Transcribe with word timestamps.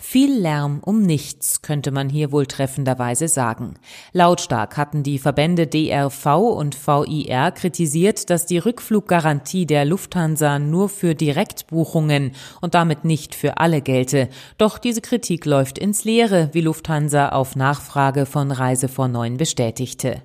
Viel 0.00 0.32
Lärm 0.32 0.80
um 0.84 1.02
nichts, 1.02 1.60
könnte 1.60 1.90
man 1.90 2.08
hier 2.08 2.30
wohl 2.30 2.46
treffenderweise 2.46 3.26
sagen. 3.26 3.74
Lautstark 4.12 4.76
hatten 4.76 5.02
die 5.02 5.18
Verbände 5.18 5.66
DRV 5.66 6.26
und 6.36 6.76
VIR 6.76 7.50
kritisiert, 7.50 8.30
dass 8.30 8.46
die 8.46 8.58
Rückfluggarantie 8.58 9.66
der 9.66 9.84
Lufthansa 9.84 10.60
nur 10.60 10.88
für 10.88 11.16
Direktbuchungen 11.16 12.32
und 12.60 12.74
damit 12.74 13.04
nicht 13.04 13.34
für 13.34 13.58
alle 13.58 13.80
gelte. 13.82 14.28
Doch 14.56 14.78
diese 14.78 15.00
Kritik 15.00 15.44
läuft 15.46 15.78
ins 15.78 16.04
Leere, 16.04 16.50
wie 16.52 16.60
Lufthansa 16.60 17.30
auf 17.30 17.56
Nachfrage 17.56 18.24
von 18.24 18.52
Reise 18.52 18.86
vor 18.86 19.08
Neun 19.08 19.36
bestätigte. 19.36 20.22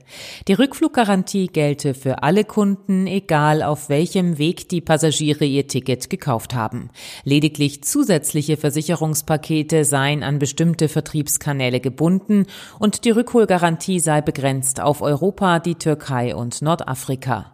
Die 0.47 0.53
Rückfluggarantie 0.53 1.47
gelte 1.47 1.95
für 1.95 2.21
alle 2.21 2.43
Kunden, 2.43 3.07
egal 3.07 3.63
auf 3.63 3.89
welchem 3.89 4.37
Weg 4.37 4.69
die 4.69 4.81
Passagiere 4.81 5.45
ihr 5.45 5.67
Ticket 5.67 6.11
gekauft 6.11 6.53
haben. 6.53 6.91
Lediglich 7.23 7.83
zusätzliche 7.83 8.55
Versicherungspakete 8.55 9.42
Pakete 9.43 9.83
seien 9.83 10.23
an 10.23 10.39
bestimmte 10.39 10.87
Vertriebskanäle 10.87 11.81
gebunden 11.81 12.45
und 12.79 13.03
die 13.03 13.09
Rückholgarantie 13.09 13.99
sei 13.99 14.21
begrenzt 14.21 14.79
auf 14.79 15.01
Europa, 15.01 15.59
die 15.59 15.75
Türkei 15.75 16.33
und 16.33 16.61
Nordafrika. 16.61 17.51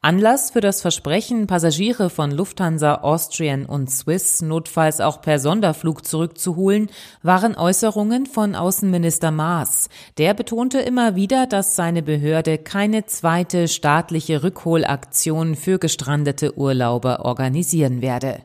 Anlass 0.00 0.50
für 0.50 0.60
das 0.60 0.80
Versprechen, 0.80 1.46
Passagiere 1.46 2.10
von 2.10 2.32
Lufthansa, 2.32 2.96
Austrian 3.02 3.66
und 3.66 3.88
Swiss 3.88 4.42
notfalls 4.42 5.00
auch 5.00 5.22
per 5.22 5.38
Sonderflug 5.38 6.04
zurückzuholen, 6.04 6.90
waren 7.22 7.56
Äußerungen 7.56 8.26
von 8.26 8.56
Außenminister 8.56 9.30
Maas. 9.30 9.88
Der 10.18 10.34
betonte 10.34 10.80
immer 10.80 11.14
wieder, 11.14 11.46
dass 11.46 11.76
seine 11.76 12.02
Behörde 12.02 12.58
keine 12.58 13.06
zweite 13.06 13.68
staatliche 13.68 14.42
Rückholaktion 14.42 15.54
für 15.54 15.78
gestrandete 15.78 16.58
Urlauber 16.58 17.24
organisieren 17.24 18.02
werde. 18.02 18.40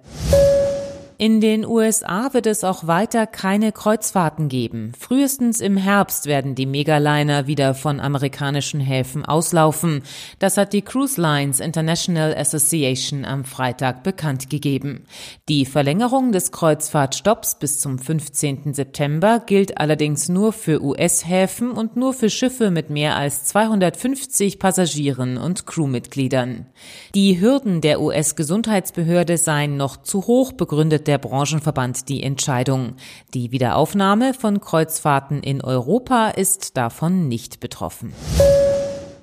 In 1.20 1.42
den 1.42 1.66
USA 1.66 2.32
wird 2.36 2.46
es 2.46 2.64
auch 2.64 2.86
weiter 2.86 3.26
keine 3.26 3.72
Kreuzfahrten 3.72 4.50
geben. 4.50 4.92
Frühestens 5.00 5.62
im 5.62 5.76
Herbst 5.76 6.28
werden 6.28 6.54
die 6.54 6.68
Megaliner 6.68 7.48
wieder 7.48 7.74
von 7.74 8.00
amerikanischen 8.00 8.80
Häfen 8.80 9.26
auslaufen. 9.26 10.04
Das 10.38 10.58
hat 10.58 10.74
die 10.74 10.84
Cruise 10.84 11.20
Lines 11.20 11.60
International 11.60 12.36
Association 12.36 13.26
am 13.26 13.46
Freitag 13.46 14.04
bekannt 14.04 14.52
gegeben. 14.52 15.06
Die 15.50 15.66
Verlängerung 15.66 16.34
des 16.34 16.52
Kreuzfahrtstopps 16.52 17.58
bis 17.58 17.80
zum 17.80 17.98
15. 17.98 18.76
September 18.76 19.42
gilt 19.44 19.80
allerdings 19.80 20.30
nur 20.30 20.54
für 20.54 20.84
US-Häfen 20.84 21.72
und 21.72 21.96
nur 21.96 22.14
für 22.14 22.30
Schiffe 22.30 22.70
mit 22.70 22.92
mehr 22.92 23.16
als 23.16 23.44
250 23.46 24.60
Passagieren 24.60 25.40
und 25.40 25.66
Crewmitgliedern. 25.66 26.68
Die 27.16 27.42
Hürden 27.42 27.82
der 27.82 28.02
US-Gesundheitsbehörde 28.02 29.40
seien 29.40 29.78
noch 29.78 29.98
zu 29.98 30.28
hoch 30.28 30.52
begründet 30.52 31.07
der 31.08 31.18
Branchenverband 31.18 32.10
die 32.10 32.22
Entscheidung. 32.22 32.96
Die 33.34 33.52
Wiederaufnahme 33.52 34.34
von 34.34 34.60
Kreuzfahrten 34.60 35.42
in 35.42 35.62
Europa 35.62 36.30
ist 36.30 36.78
davon 36.78 37.28
nicht 37.28 37.60
betroffen. 37.60 38.14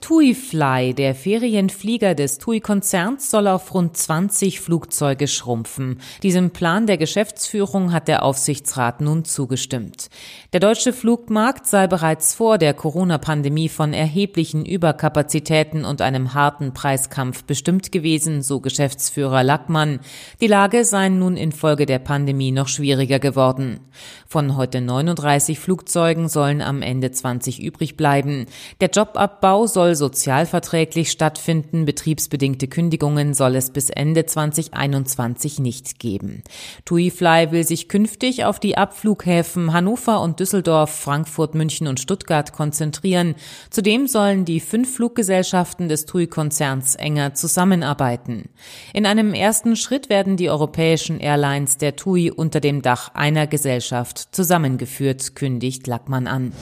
TUI-Fly, 0.04 0.92
der 0.92 1.14
Ferienflieger 1.14 2.14
des 2.14 2.36
TUI-Konzerns, 2.36 3.30
soll 3.30 3.48
auf 3.48 3.72
rund 3.72 3.96
20 3.96 4.60
Flugzeuge 4.60 5.26
schrumpfen. 5.26 5.98
Diesem 6.22 6.50
Plan 6.50 6.86
der 6.86 6.98
Geschäftsführung 6.98 7.90
hat 7.90 8.06
der 8.06 8.22
Aufsichtsrat 8.22 9.00
nun 9.00 9.24
zugestimmt. 9.24 10.10
Der 10.52 10.60
deutsche 10.60 10.92
Flugmarkt 10.92 11.66
sei 11.66 11.86
bereits 11.86 12.34
vor 12.34 12.58
der 12.58 12.74
Corona-Pandemie 12.74 13.70
von 13.70 13.94
erheblichen 13.94 14.66
Überkapazitäten 14.66 15.86
und 15.86 16.02
einem 16.02 16.34
harten 16.34 16.74
Preiskampf 16.74 17.44
bestimmt 17.44 17.90
gewesen, 17.90 18.42
so 18.42 18.60
Geschäftsführer 18.60 19.42
Lackmann. 19.42 20.00
Die 20.42 20.48
Lage 20.48 20.84
sei 20.84 21.08
nun 21.08 21.38
infolge 21.38 21.86
der 21.86 21.98
Pandemie 21.98 22.52
noch 22.52 22.68
schwieriger 22.68 23.20
geworden. 23.20 23.80
Von 24.26 24.54
heute 24.58 24.82
39 24.82 25.58
Flugzeugen 25.58 26.28
sollen 26.28 26.60
am 26.60 26.82
Ende 26.82 27.10
20 27.10 27.62
übrig 27.62 27.96
bleiben. 27.96 28.44
Der 28.82 28.90
Jobabbau 28.90 29.66
soll 29.66 29.93
sozialverträglich 29.96 31.10
stattfinden. 31.10 31.84
Betriebsbedingte 31.84 32.68
Kündigungen 32.68 33.34
soll 33.34 33.56
es 33.56 33.70
bis 33.70 33.90
Ende 33.90 34.26
2021 34.26 35.58
nicht 35.58 35.98
geben. 35.98 36.42
TuiFly 36.84 37.50
will 37.50 37.64
sich 37.64 37.88
künftig 37.88 38.44
auf 38.44 38.60
die 38.60 38.76
Abflughäfen 38.76 39.72
Hannover 39.72 40.20
und 40.20 40.40
Düsseldorf, 40.40 40.90
Frankfurt, 40.90 41.54
München 41.54 41.86
und 41.86 42.00
Stuttgart 42.00 42.52
konzentrieren. 42.52 43.34
Zudem 43.70 44.06
sollen 44.06 44.44
die 44.44 44.60
fünf 44.60 44.94
Fluggesellschaften 44.94 45.88
des 45.88 46.06
TUI-Konzerns 46.06 46.94
enger 46.94 47.34
zusammenarbeiten. 47.34 48.48
In 48.92 49.06
einem 49.06 49.34
ersten 49.34 49.76
Schritt 49.76 50.08
werden 50.08 50.36
die 50.36 50.50
europäischen 50.50 51.20
Airlines 51.20 51.78
der 51.78 51.96
TUI 51.96 52.30
unter 52.30 52.60
dem 52.60 52.82
Dach 52.82 53.14
einer 53.14 53.46
Gesellschaft 53.46 54.34
zusammengeführt, 54.34 55.34
kündigt 55.34 55.86
Lackmann 55.86 56.26
an. 56.26 56.52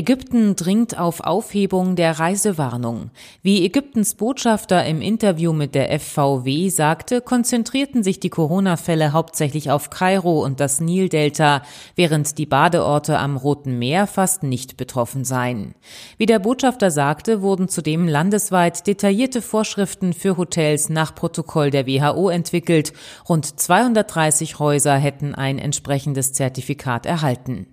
Ägypten 0.00 0.56
dringt 0.56 0.98
auf 0.98 1.20
Aufhebung 1.20 1.94
der 1.94 2.18
Reisewarnung. 2.18 3.10
Wie 3.42 3.66
Ägyptens 3.66 4.14
Botschafter 4.14 4.86
im 4.86 5.02
Interview 5.02 5.52
mit 5.52 5.74
der 5.74 5.90
FVW 6.00 6.70
sagte, 6.70 7.20
konzentrierten 7.20 8.02
sich 8.02 8.18
die 8.18 8.30
Corona-Fälle 8.30 9.12
hauptsächlich 9.12 9.70
auf 9.70 9.90
Kairo 9.90 10.42
und 10.42 10.58
das 10.58 10.80
Nildelta, 10.80 11.60
während 11.96 12.38
die 12.38 12.46
Badeorte 12.46 13.18
am 13.18 13.36
Roten 13.36 13.78
Meer 13.78 14.06
fast 14.06 14.42
nicht 14.42 14.78
betroffen 14.78 15.24
seien. 15.24 15.74
Wie 16.16 16.24
der 16.24 16.38
Botschafter 16.38 16.90
sagte, 16.90 17.42
wurden 17.42 17.68
zudem 17.68 18.08
landesweit 18.08 18.86
detaillierte 18.86 19.42
Vorschriften 19.42 20.14
für 20.14 20.38
Hotels 20.38 20.88
nach 20.88 21.14
Protokoll 21.14 21.70
der 21.70 21.86
WHO 21.86 22.30
entwickelt. 22.30 22.94
Rund 23.28 23.60
230 23.60 24.58
Häuser 24.58 24.96
hätten 24.96 25.34
ein 25.34 25.58
entsprechendes 25.58 26.32
Zertifikat 26.32 27.04
erhalten. 27.04 27.66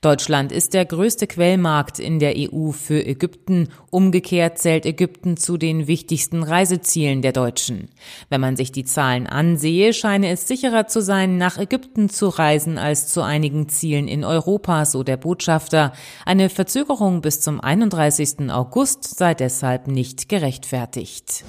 Deutschland 0.00 0.52
ist 0.52 0.74
der 0.74 0.84
größte 0.84 1.26
Quellmarkt 1.26 1.98
in 1.98 2.18
der 2.18 2.34
EU 2.36 2.70
für 2.70 3.04
Ägypten. 3.04 3.68
Umgekehrt 3.90 4.58
zählt 4.58 4.86
Ägypten 4.86 5.36
zu 5.36 5.56
den 5.56 5.86
wichtigsten 5.86 6.42
Reisezielen 6.42 7.22
der 7.22 7.32
Deutschen. 7.32 7.88
Wenn 8.28 8.40
man 8.40 8.56
sich 8.56 8.72
die 8.72 8.84
Zahlen 8.84 9.26
ansehe, 9.26 9.92
scheine 9.92 10.30
es 10.30 10.48
sicherer 10.48 10.86
zu 10.86 11.00
sein, 11.00 11.38
nach 11.38 11.58
Ägypten 11.58 12.08
zu 12.08 12.28
reisen 12.28 12.78
als 12.78 13.08
zu 13.08 13.22
einigen 13.22 13.68
Zielen 13.68 14.08
in 14.08 14.24
Europa, 14.24 14.84
so 14.84 15.02
der 15.02 15.16
Botschafter. 15.16 15.92
Eine 16.26 16.48
Verzögerung 16.48 17.20
bis 17.20 17.40
zum 17.40 17.60
31. 17.60 18.50
August 18.50 19.04
sei 19.04 19.34
deshalb 19.34 19.86
nicht 19.86 20.28
gerechtfertigt. 20.28 21.44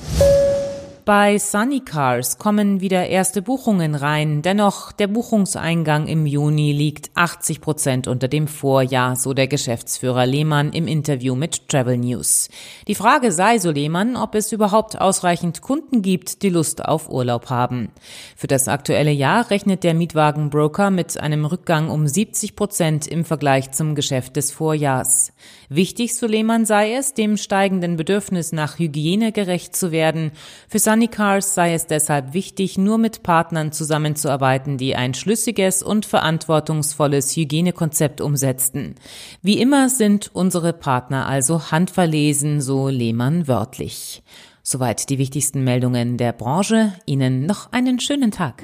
Bei 1.06 1.38
Sunny 1.38 1.82
Cars 1.82 2.38
kommen 2.38 2.80
wieder 2.80 3.08
erste 3.08 3.42
Buchungen 3.42 3.94
rein. 3.94 4.42
Dennoch, 4.42 4.94
der 4.94 5.08
Buchungseingang 5.08 6.08
im 6.08 6.26
Juni 6.26 6.72
liegt 6.72 7.12
80 7.16 7.60
Prozent 7.60 8.08
unter 8.08 8.30
dem 8.30 8.48
Vorjahr, 8.48 9.18
so 9.18 9.34
der 9.34 9.50
Geschäftsführer 9.50 10.26
Lehmann 10.26 10.72
im 10.72 10.88
Interview 10.88 11.36
mit 11.36 11.68
Travel 11.68 11.98
News. 11.98 12.48
Die 12.88 12.96
Frage 12.96 13.34
sei, 13.34 13.60
so 13.60 13.72
Lehmann, 13.72 14.16
ob 14.16 14.34
es 14.34 14.54
überhaupt 14.54 15.02
ausreichend 15.02 15.62
Kunden 15.62 16.04
gibt, 16.04 16.42
die 16.42 16.48
Lust 16.48 16.86
auf 16.86 17.10
Urlaub 17.10 17.50
haben. 17.50 17.90
Für 18.38 18.48
das 18.48 18.70
aktuelle 18.70 19.12
Jahr 19.12 19.50
rechnet 19.50 19.84
der 19.84 19.96
Mietwagenbroker 19.96 20.90
mit 20.90 21.20
einem 21.20 21.44
Rückgang 21.44 21.90
um 21.90 22.08
70 22.08 22.56
Prozent 22.56 23.08
im 23.08 23.26
Vergleich 23.26 23.72
zum 23.72 23.96
Geschäft 23.96 24.38
des 24.38 24.54
Vorjahrs. 24.54 25.34
Wichtig, 25.68 26.16
so 26.16 26.28
Lehmann, 26.28 26.66
sei 26.66 26.94
es, 26.94 27.14
dem 27.14 27.36
steigenden 27.36 27.98
Bedürfnis 27.98 28.54
nach 28.54 28.80
Hygiene 28.80 29.34
gerecht 29.34 29.76
zu 29.76 29.92
werden. 29.92 30.32
Für 30.70 30.80
Sunnycars 30.94 31.56
sei 31.56 31.74
es 31.74 31.88
deshalb 31.88 32.36
wichtig, 32.36 32.78
nur 32.78 33.00
mit 33.00 33.24
Partnern 33.24 33.72
zusammenzuarbeiten, 33.72 34.78
die 34.78 34.96
ein 34.96 35.16
schlüssiges 35.16 35.82
und 35.82 36.06
verantwortungsvolles 36.06 37.36
Hygienekonzept 37.36 38.22
umsetzten. 38.22 38.94
Wie 39.42 39.60
immer 39.60 39.90
sind 39.90 40.30
unsere 40.34 40.72
Partner 40.72 41.26
also 41.26 41.72
handverlesen, 41.72 42.62
so 42.62 42.90
Lehmann 42.90 43.48
wörtlich. 43.48 44.22
Soweit 44.62 45.10
die 45.10 45.18
wichtigsten 45.18 45.64
Meldungen 45.64 46.18
der 46.18 46.32
Branche. 46.32 46.94
Ihnen 47.08 47.48
noch 47.48 47.72
einen 47.72 48.00
schönen 48.00 48.30
Tag. 48.30 48.64